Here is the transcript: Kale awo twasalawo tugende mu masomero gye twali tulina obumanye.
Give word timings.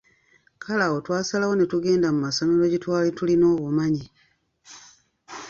Kale 0.63 0.83
awo 0.87 0.97
twasalawo 1.05 1.53
tugende 1.71 2.05
mu 2.15 2.19
masomero 2.25 2.63
gye 2.71 2.81
twali 2.83 3.09
tulina 3.17 3.45
obumanye. 3.53 4.07